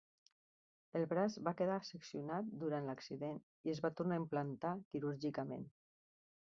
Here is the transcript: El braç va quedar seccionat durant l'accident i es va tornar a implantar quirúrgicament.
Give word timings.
El 0.99 1.03
braç 1.11 1.35
va 1.47 1.53
quedar 1.59 1.75
seccionat 1.89 2.49
durant 2.65 2.89
l'accident 2.89 3.39
i 3.69 3.77
es 3.77 3.85
va 3.87 3.95
tornar 4.01 4.19
a 4.21 4.25
implantar 4.25 4.75
quirúrgicament. 4.93 5.73